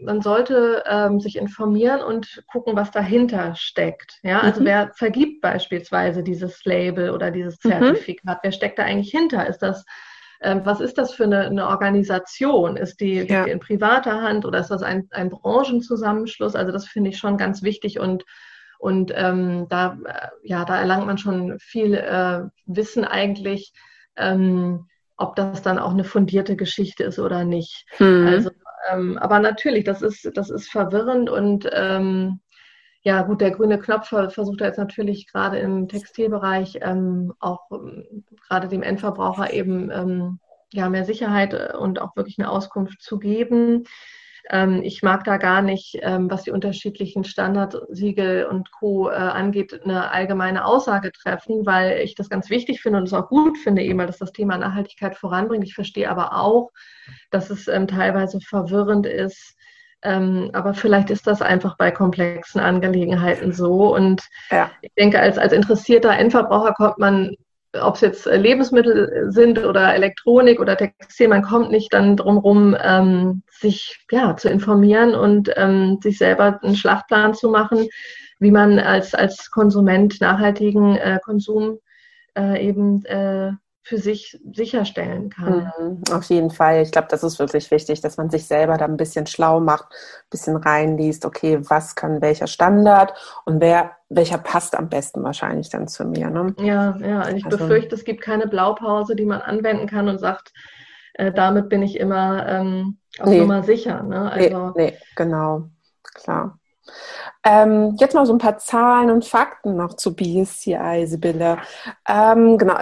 [0.00, 4.20] man sollte ähm, sich informieren und gucken, was dahinter steckt.
[4.22, 4.66] Ja, also mhm.
[4.66, 7.70] wer vergibt beispielsweise dieses Label oder dieses mhm.
[7.70, 8.36] Zertifikat?
[8.36, 8.40] Mhm.
[8.42, 9.46] Wer steckt da eigentlich hinter?
[9.48, 9.84] Ist das
[10.40, 12.76] ähm, was ist das für eine, eine Organisation?
[12.76, 13.44] Ist die, ja.
[13.44, 16.54] in privater Hand oder ist das ein, ein Branchenzusammenschluss?
[16.54, 18.24] Also das finde ich schon ganz wichtig und
[18.78, 23.72] und ähm, da, äh, ja, da erlangt man schon viel äh, Wissen eigentlich,
[24.16, 27.86] ähm, ob das dann auch eine fundierte Geschichte ist oder nicht.
[27.98, 28.26] Mhm.
[28.26, 28.50] Also,
[28.90, 32.40] ähm, aber natürlich, das ist, das ist verwirrend und ähm,
[33.02, 38.68] ja, gut, der grüne Knopf versucht jetzt natürlich gerade im Textilbereich ähm, auch ähm, gerade
[38.68, 40.40] dem Endverbraucher eben ähm,
[40.72, 43.84] ja, mehr Sicherheit äh, und auch wirklich eine Auskunft zu geben.
[44.48, 49.10] Ähm, ich mag da gar nicht, ähm, was die unterschiedlichen Standardsiegel und Co.
[49.10, 53.28] Äh, angeht, eine allgemeine Aussage treffen, weil ich das ganz wichtig finde und es auch
[53.28, 55.64] gut finde, eben, weil das das Thema Nachhaltigkeit voranbringt.
[55.64, 56.70] Ich verstehe aber auch,
[57.30, 59.56] dass es ähm, teilweise verwirrend ist,
[60.02, 63.94] ähm, aber vielleicht ist das einfach bei komplexen Angelegenheiten so.
[63.94, 64.70] Und ja.
[64.80, 67.34] ich denke, als, als interessierter Endverbraucher kommt man,
[67.82, 73.42] ob es jetzt Lebensmittel sind oder Elektronik oder Textil, man kommt nicht dann drumherum, ähm,
[73.50, 77.88] sich ja, zu informieren und ähm, sich selber einen Schlachtplan zu machen,
[78.38, 81.78] wie man als, als Konsument nachhaltigen äh, Konsum
[82.36, 83.52] äh, eben äh,
[83.86, 85.70] für sich sicherstellen kann.
[85.78, 86.82] Mhm, auf jeden Fall.
[86.82, 89.84] Ich glaube, das ist wirklich wichtig, dass man sich selber da ein bisschen schlau macht,
[89.92, 95.70] ein bisschen reinliest, okay, was kann welcher Standard und wer, welcher passt am besten wahrscheinlich
[95.70, 96.30] dann zu mir.
[96.30, 96.52] Ne?
[96.58, 97.28] Ja, ja.
[97.28, 100.52] Ich also, befürchte, es gibt keine Blaupause, die man anwenden kann und sagt,
[101.14, 103.38] äh, damit bin ich immer ähm, auf nee.
[103.38, 104.02] Nummer sicher.
[104.02, 104.32] Ne?
[104.32, 105.70] Also, nee, nee, genau,
[106.02, 106.58] klar.
[107.48, 111.58] Ähm, jetzt mal so ein paar Zahlen und Fakten noch zu BSCI, Sibylle.
[112.08, 112.74] Ähm, genau,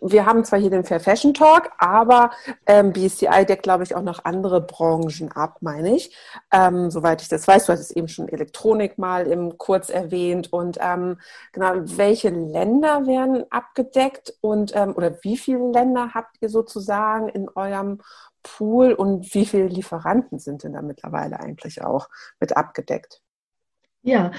[0.00, 2.30] wir haben zwar hier den Fair Fashion Talk, aber
[2.66, 6.16] ähm, BSCI deckt, glaube ich, auch noch andere Branchen ab, meine ich.
[6.52, 10.52] Ähm, soweit ich das weiß, du hattest eben schon Elektronik mal im kurz erwähnt.
[10.52, 11.18] Und ähm,
[11.52, 17.48] genau, welche Länder werden abgedeckt und ähm, oder wie viele Länder habt ihr sozusagen in
[17.48, 18.00] eurem
[18.44, 22.08] Pool und wie viele Lieferanten sind denn da mittlerweile eigentlich auch
[22.38, 23.22] mit abgedeckt?
[24.08, 24.30] Ja,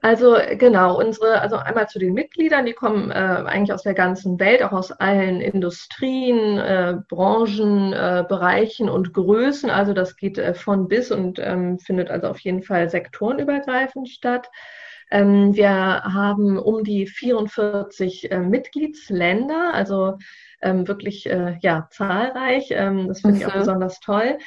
[0.00, 4.40] also genau, unsere, also einmal zu den Mitgliedern, die kommen äh, eigentlich aus der ganzen
[4.40, 9.70] Welt, auch aus allen Industrien, äh, Branchen, äh, Bereichen und Größen.
[9.70, 14.50] Also das geht äh, von bis und ähm, findet also auf jeden Fall sektorenübergreifend statt.
[15.12, 20.18] Ähm, wir haben um die 44 äh, Mitgliedsländer, also
[20.62, 22.68] ähm, wirklich äh, ja, zahlreich.
[22.70, 23.58] Ähm, das finde ich auch mhm.
[23.60, 24.38] besonders toll.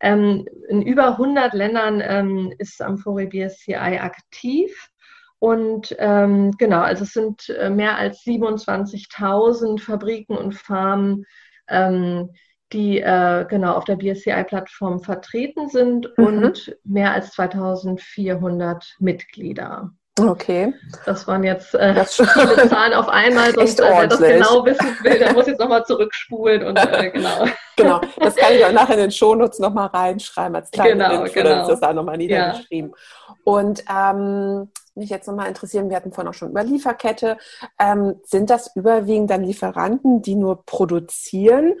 [0.00, 4.90] Ähm, in über 100 Ländern ähm, ist Amphori BSCI aktiv.
[5.38, 11.26] Und ähm, genau, also es sind äh, mehr als 27.000 Fabriken und Farmen,
[11.68, 12.30] ähm,
[12.72, 16.24] die äh, genau auf der BSCI-Plattform vertreten sind mhm.
[16.24, 19.92] und mehr als 2400 Mitglieder.
[20.20, 20.72] Okay.
[21.06, 24.96] Das waren jetzt äh, das viele Zahlen auf einmal, sonst äh, wer das genau wissen
[25.02, 27.46] will, der muss jetzt nochmal zurückspulen und äh, genau.
[27.76, 31.34] Genau, das kann ich auch nachher in den Shownotes nochmal reinschreiben als kleine genau, Info,
[31.34, 31.66] genau.
[31.66, 32.90] das da nochmal niedergeschrieben.
[32.90, 33.34] Ja.
[33.42, 37.36] Und ähm, mich jetzt nochmal interessieren, wir hatten vorhin auch schon über Lieferkette.
[37.80, 41.74] Ähm, sind das überwiegend dann Lieferanten, die nur produzieren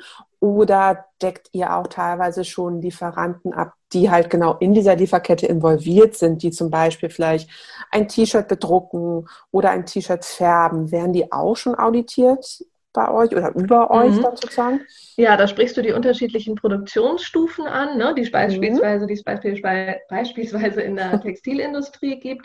[0.44, 6.16] oder deckt ihr auch teilweise schon Lieferanten ab, die halt genau in dieser Lieferkette involviert
[6.16, 7.48] sind, die zum Beispiel vielleicht
[7.90, 10.92] ein T-Shirt bedrucken oder ein T-Shirt färben?
[10.92, 14.22] Werden die auch schon auditiert bei euch oder über euch mhm.
[14.22, 14.80] dann sozusagen?
[15.16, 19.08] Ja, da sprichst du die unterschiedlichen Produktionsstufen an, ne, die es beispielsweise, mhm.
[19.08, 22.44] die es beispielsweise in der Textilindustrie gibt.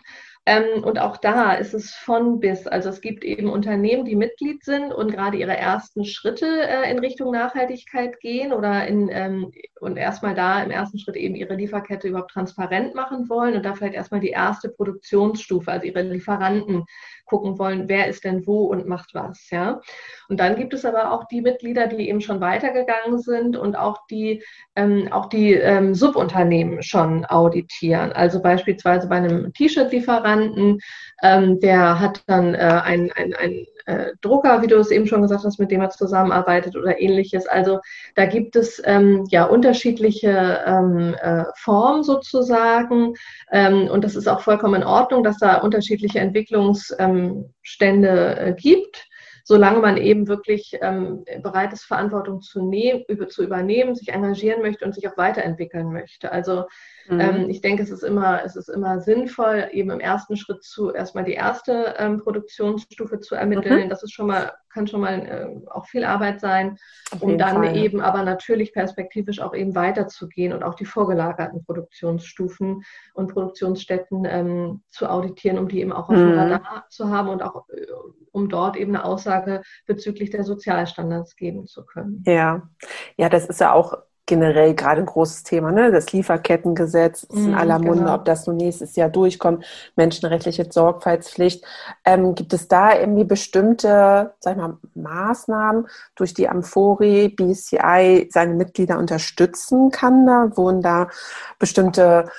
[0.49, 2.65] Ähm, und auch da ist es von bis.
[2.65, 6.97] Also es gibt eben Unternehmen, die Mitglied sind und gerade ihre ersten Schritte äh, in
[6.97, 12.07] Richtung Nachhaltigkeit gehen oder in, ähm, und erstmal da im ersten Schritt eben ihre Lieferkette
[12.07, 16.85] überhaupt transparent machen wollen und da vielleicht erstmal die erste Produktionsstufe, also ihre Lieferanten
[17.29, 19.81] gucken wollen, wer ist denn wo und macht was, ja.
[20.27, 24.05] Und dann gibt es aber auch die Mitglieder, die eben schon weitergegangen sind und auch
[24.09, 24.43] die,
[24.75, 28.11] ähm, auch die ähm, Subunternehmen schon auditieren.
[28.11, 30.79] Also beispielsweise bei einem T-Shirt-Lieferanten,
[31.23, 35.23] ähm, der hat dann äh, ein, ein, ein äh, Drucker, wie du es eben schon
[35.23, 37.47] gesagt hast, mit dem er zusammenarbeitet oder ähnliches.
[37.47, 37.79] Also
[38.15, 43.15] da gibt es ähm, ja unterschiedliche ähm, äh, Formen sozusagen.
[43.51, 49.09] Ähm, und das ist auch vollkommen in Ordnung, dass da unterschiedliche Entwicklungsstände äh, gibt
[49.49, 54.85] solange man eben wirklich ähm, bereit ist, Verantwortung zu, nehmen, zu übernehmen, sich engagieren möchte
[54.85, 56.31] und sich auch weiterentwickeln möchte.
[56.31, 56.65] Also
[57.09, 57.19] Mhm.
[57.19, 60.93] Ähm, ich denke, es ist immer, es ist immer sinnvoll, eben im ersten Schritt zu
[60.93, 63.85] erstmal die erste ähm, Produktionsstufe zu ermitteln.
[63.85, 63.89] Mhm.
[63.89, 66.77] Das ist schon mal, kann schon mal äh, auch viel Arbeit sein,
[67.19, 72.83] um dann Fall, eben aber natürlich perspektivisch auch eben weiterzugehen und auch die vorgelagerten Produktionsstufen
[73.15, 76.39] und Produktionsstätten ähm, zu auditieren, um die eben auch auf dem mhm.
[76.39, 77.87] Radar zu haben und auch äh,
[78.31, 82.23] um dort eben eine Aussage bezüglich der Sozialstandards geben zu können.
[82.27, 82.69] Ja,
[83.17, 83.97] ja, das ist ja auch
[84.29, 85.71] generell gerade ein großes Thema.
[85.71, 85.91] Ne?
[85.91, 88.15] Das Lieferkettengesetz ist in mm, aller Munde, genau.
[88.15, 89.65] ob das nun nächstes Jahr durchkommt,
[89.95, 91.65] menschenrechtliche Sorgfaltspflicht.
[92.05, 98.53] Ähm, gibt es da irgendwie bestimmte sag ich mal, Maßnahmen, durch die Amphori BCI seine
[98.53, 100.27] Mitglieder unterstützen kann?
[100.27, 101.09] Da wurden da
[101.57, 102.29] bestimmte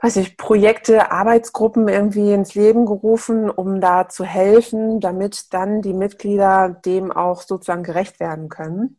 [0.00, 5.92] weiß ich, Projekte, Arbeitsgruppen irgendwie ins Leben gerufen, um da zu helfen, damit dann die
[5.92, 8.97] Mitglieder dem auch sozusagen gerecht werden können?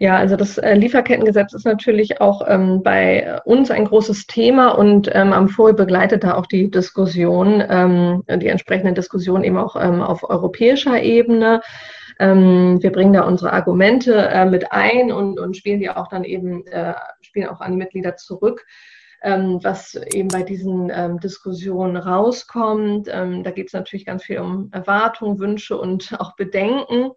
[0.00, 5.08] Ja, also das äh, Lieferkettengesetz ist natürlich auch ähm, bei uns ein großes Thema und
[5.12, 10.28] ähm, Amphori begleitet da auch die Diskussion, ähm, die entsprechende Diskussion eben auch ähm, auf
[10.28, 11.60] europäischer Ebene.
[12.18, 16.24] Ähm, wir bringen da unsere Argumente äh, mit ein und, und spielen die auch dann
[16.24, 18.64] eben, äh, spielen auch an die Mitglieder zurück.
[19.22, 23.06] Ähm, was eben bei diesen Diskussionen rauskommt.
[23.06, 27.10] Da geht es natürlich ganz viel um Erwartungen, Wünsche und auch Bedenken.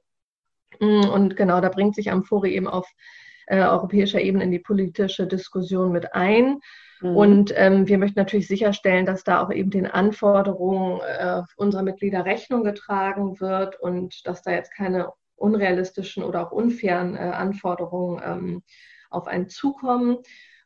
[0.80, 2.88] Mm, und genau, da bringt sich Amphori eben auf
[3.48, 6.60] äh, europäischer Ebene in die politische Diskussion mit ein.
[7.02, 7.16] Mhm.
[7.16, 12.26] Und ähm, wir möchten natürlich sicherstellen, dass da auch eben den Anforderungen äh, unserer Mitglieder
[12.26, 18.64] Rechnung getragen wird und dass da jetzt keine unrealistischen oder auch unfairen äh, Anforderungen ähm,
[19.10, 20.18] auf einen zukommen.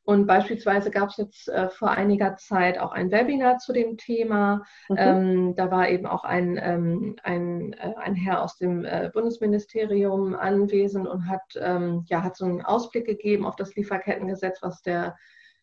[0.03, 4.63] Und beispielsweise gab es jetzt äh, vor einiger Zeit auch ein Webinar zu dem Thema.
[4.89, 4.95] Mhm.
[4.97, 10.33] Ähm, da war eben auch ein, ähm, ein, äh, ein Herr aus dem äh, Bundesministerium
[10.35, 15.17] anwesend und hat, ähm, ja, hat so einen Ausblick gegeben auf das Lieferkettengesetz, was der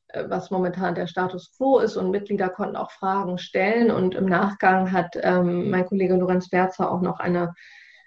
[0.08, 4.26] äh, was momentan der Status quo ist und Mitglieder konnten auch Fragen stellen und im
[4.26, 7.54] Nachgang hat ähm, mein Kollege Lorenz Berzer auch noch eine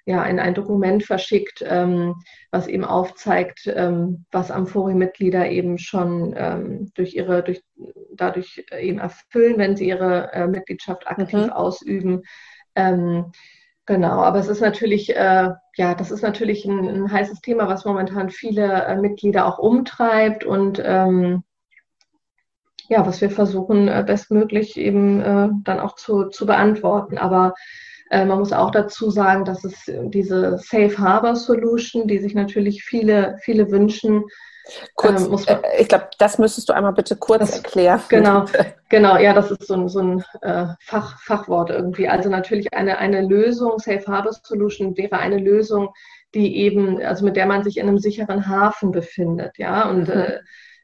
[0.06, 2.16] ja, in ein Dokument verschickt, ähm,
[2.50, 7.64] was eben aufzeigt, ähm, was Amphori-Mitglieder eben schon ähm, durch ihre, durch,
[8.16, 11.50] dadurch eben erfüllen, wenn sie ihre äh, Mitgliedschaft aktiv mhm.
[11.52, 12.24] ausüben.
[12.76, 13.32] Ähm,
[13.86, 17.86] genau, aber es ist natürlich, äh, ja, das ist natürlich ein, ein, heißes Thema, was
[17.86, 21.44] momentan viele äh, Mitglieder auch umtreibt und ähm,
[22.90, 27.18] ja, was wir versuchen, äh, bestmöglich eben äh, dann auch zu, zu beantworten.
[27.18, 27.54] Aber
[28.12, 32.84] äh, man muss auch dazu sagen, dass es diese Safe Harbor Solution, die sich natürlich
[32.84, 34.26] viele, viele wünschen,
[34.95, 38.02] Kurz, ähm, äh, ich glaube, das müsstest du einmal bitte kurz das, erklären.
[38.10, 38.45] Genau,
[38.89, 42.08] genau, ja, das ist so ein, so ein äh, Fach, Fachwort irgendwie.
[42.08, 45.89] Also natürlich eine, eine Lösung, Safe Harbor Solution wäre eine Lösung,
[46.34, 49.89] die eben, also mit der man sich in einem sicheren Hafen befindet, ja.
[49.89, 50.13] Und mhm.
[50.13, 50.39] äh,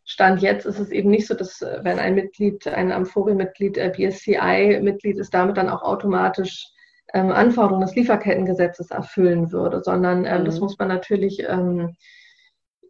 [0.06, 3.94] Stand jetzt ist es eben nicht so, dass äh, wenn ein Mitglied, ein Amphori-Mitglied, äh,
[3.96, 6.72] BSCI-Mitglied ist, damit dann auch automatisch
[7.14, 10.46] ähm, Anforderungen des Lieferkettengesetzes erfüllen würde, sondern ähm, mhm.
[10.46, 11.96] das muss man natürlich ähm,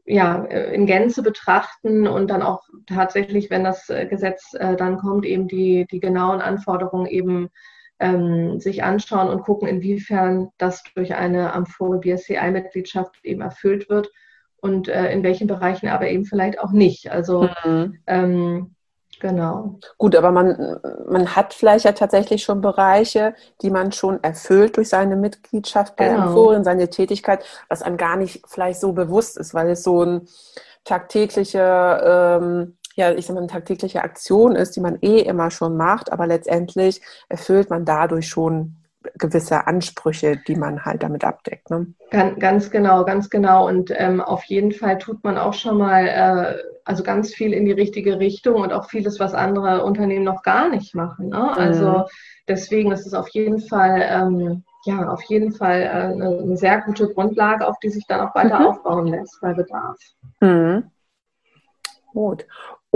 [0.05, 4.97] ja, äh, in Gänze betrachten und dann auch tatsächlich, wenn das äh, Gesetz äh, dann
[4.97, 7.49] kommt, eben die, die genauen Anforderungen eben
[7.99, 14.09] ähm, sich anschauen und gucken, inwiefern das durch eine Amphore BSCI-Mitgliedschaft eben erfüllt wird
[14.61, 17.11] und äh, in welchen Bereichen aber eben vielleicht auch nicht.
[17.11, 17.99] Also mhm.
[18.07, 18.75] ähm,
[19.19, 19.79] Genau.
[19.97, 24.89] Gut, aber man, man hat vielleicht ja tatsächlich schon Bereiche, die man schon erfüllt durch
[24.89, 26.33] seine Mitgliedschaft bei genau.
[26.33, 30.27] Foren, seine Tätigkeit, was einem gar nicht vielleicht so bewusst ist, weil es so ein
[30.83, 31.59] tagtägliche,
[32.39, 36.11] ähm, ja, ich sag mal, eine tagtägliche Aktion ist, die man eh immer schon macht,
[36.11, 38.77] aber letztendlich erfüllt man dadurch schon
[39.17, 41.69] gewisse Ansprüche, die man halt damit abdeckt.
[41.69, 41.87] Ne?
[42.11, 43.67] Ganz, ganz genau, ganz genau.
[43.67, 47.65] Und ähm, auf jeden Fall tut man auch schon mal äh, also ganz viel in
[47.65, 51.29] die richtige Richtung und auch vieles, was andere Unternehmen noch gar nicht machen.
[51.29, 51.57] Ne?
[51.57, 52.03] Also mhm.
[52.47, 56.81] deswegen ist es auf jeden Fall ähm, ja auf jeden Fall äh, eine, eine, sehr
[56.81, 58.67] gute Grundlage, auf die sich dann auch weiter mhm.
[58.67, 59.97] aufbauen lässt bei Bedarf.
[60.39, 60.91] Mhm.
[62.13, 62.47] Gut.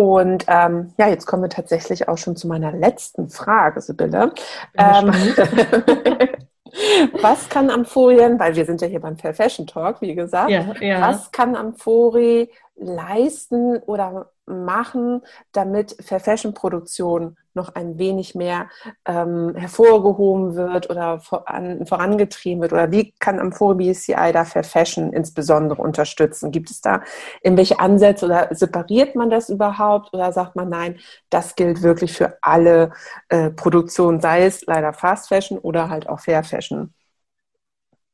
[0.01, 4.33] Und ähm, ja, jetzt kommen wir tatsächlich auch schon zu meiner letzten Frage, Sibylle.
[4.75, 5.11] Ähm,
[7.21, 10.73] was kann Amphorien, weil wir sind ja hier beim Fair Fashion Talk, wie gesagt, ja,
[10.79, 11.01] ja.
[11.01, 15.21] was kann Amphori leisten oder machen,
[15.51, 18.69] damit Fair Fashion Produktion noch ein wenig mehr
[19.05, 22.73] ähm, hervorgehoben wird oder voran, vorangetrieben wird?
[22.73, 26.51] Oder wie kann Amphore BCI da Fair Fashion insbesondere unterstützen?
[26.51, 27.01] Gibt es da
[27.41, 32.37] irgendwelche Ansätze oder separiert man das überhaupt oder sagt man, nein, das gilt wirklich für
[32.41, 32.91] alle
[33.29, 36.93] äh, Produktionen, sei es leider Fast Fashion oder halt auch Fair Fashion?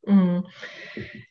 [0.06, 0.46] Mhm.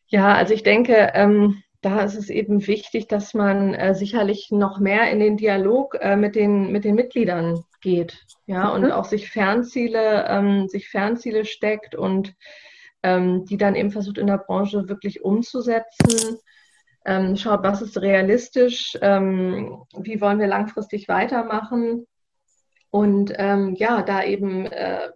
[0.09, 4.80] Ja, also ich denke, ähm, da ist es eben wichtig, dass man äh, sicherlich noch
[4.80, 8.84] mehr in den Dialog äh, mit, den, mit den Mitgliedern geht, ja, mhm.
[8.84, 12.34] und auch sich Fernziele, ähm, sich Fernziele steckt und
[13.05, 16.39] ähm, die dann eben versucht in der Branche wirklich umzusetzen.
[17.05, 22.05] Ähm, schaut, was ist realistisch, ähm, wie wollen wir langfristig weitermachen
[22.91, 25.09] und ähm, ja, da eben äh,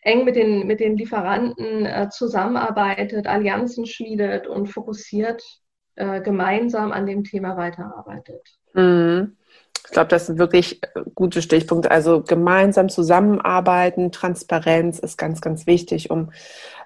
[0.00, 5.61] eng mit den, mit den Lieferanten äh, zusammenarbeitet, Allianzen schmiedet und fokussiert
[5.96, 8.58] äh, gemeinsam an dem Thema weiterarbeitet.
[8.74, 9.36] Mhm.
[9.84, 10.80] Ich glaube, das sind wirklich
[11.14, 11.90] gute Stichpunkte.
[11.90, 16.30] Also gemeinsam zusammenarbeiten, Transparenz ist ganz, ganz wichtig, um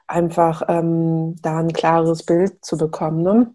[0.06, 3.22] einfach ähm, da ein klares Bild zu bekommen.
[3.22, 3.54] Ne?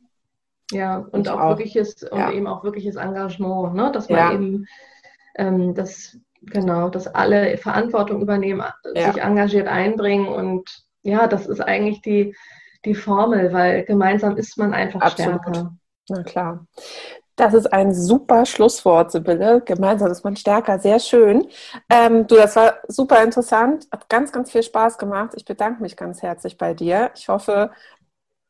[0.72, 2.32] Ja, und, und auch, auch, wirkliches und ja.
[2.32, 3.92] eben auch wirkliches Engagement, ne?
[3.92, 4.34] dass man ja.
[4.34, 4.66] eben
[5.36, 8.64] ähm, das genau, dass alle Verantwortung übernehmen,
[8.96, 9.12] ja.
[9.12, 12.36] sich engagiert einbringen und ja, das ist eigentlich die
[12.86, 15.42] die Formel, weil gemeinsam ist man einfach Absolut.
[15.42, 15.74] stärker.
[16.10, 16.66] Na klar.
[17.36, 19.62] Das ist ein super Schlusswort, Sibylle.
[19.66, 20.80] Gemeinsam ist man stärker.
[20.80, 21.48] Sehr schön.
[21.90, 23.88] Ähm, du, das war super interessant.
[23.92, 25.32] Hat ganz, ganz viel Spaß gemacht.
[25.36, 27.12] Ich bedanke mich ganz herzlich bei dir.
[27.16, 27.72] Ich hoffe,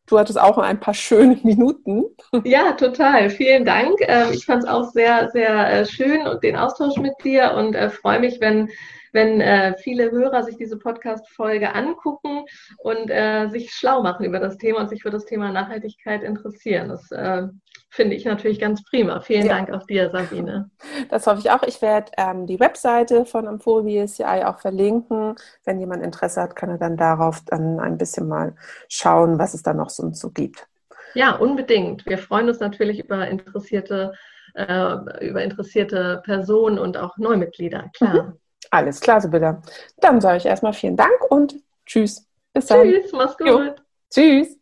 [0.08, 2.04] du hattest auch ein paar schöne Minuten.
[2.44, 3.30] Ja, total.
[3.30, 3.96] Vielen Dank.
[4.02, 7.76] Ähm, ich fand es auch sehr, sehr äh, schön und den Austausch mit dir und
[7.76, 8.70] äh, freue mich, wenn
[9.12, 12.46] wenn äh, viele Hörer sich diese Podcast-Folge angucken
[12.78, 16.90] und äh, sich schlau machen über das Thema und sich für das Thema Nachhaltigkeit interessieren.
[16.90, 17.48] Das äh,
[17.90, 19.20] finde ich natürlich ganz prima.
[19.22, 19.56] Vielen ja.
[19.56, 20.70] Dank auch dir, Sabine.
[21.10, 21.64] Das hoffe ich auch.
[21.64, 25.36] Ich werde ähm, die Webseite von Amphori BSCI auch verlinken.
[25.66, 28.56] Wenn jemand Interesse hat, kann er dann darauf dann ein bisschen mal
[28.88, 30.68] schauen, was es da noch so, so gibt.
[31.14, 32.06] Ja, unbedingt.
[32.06, 34.14] Wir freuen uns natürlich über interessierte,
[34.54, 38.24] äh, über interessierte Personen und auch Neumitglieder, klar.
[38.24, 38.34] Mhm.
[38.72, 39.62] Alles klar, Sibylle.
[39.98, 42.26] Dann sage ich erstmal vielen Dank und tschüss.
[42.54, 42.90] Bis dann.
[42.90, 43.48] Tschüss, mach's gut.
[43.48, 43.76] Jo.
[44.10, 44.58] Tschüss.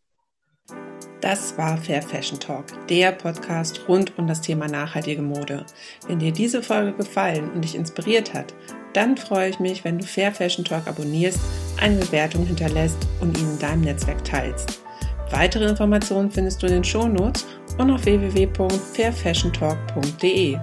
[1.22, 5.66] Das war Fair Fashion Talk, der Podcast rund um das Thema nachhaltige Mode.
[6.07, 8.53] Wenn dir diese Folge gefallen und dich inspiriert hat,
[8.93, 11.41] dann freue ich mich, wenn du Fair Fashion Talk abonnierst,
[11.80, 14.82] eine Bewertung hinterlässt und ihn in deinem Netzwerk teilst.
[15.32, 17.45] Weitere Informationen findest du in den Shownotes
[17.78, 20.57] und auf www.fairfashiontalk.de.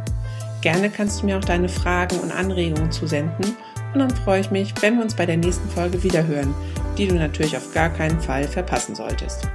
[0.63, 3.57] Gerne kannst du mir auch deine Fragen und Anregungen zusenden
[3.93, 6.55] und dann freue ich mich, wenn wir uns bei der nächsten Folge wiederhören,
[6.99, 9.49] die du natürlich auf gar keinen Fall verpassen solltest.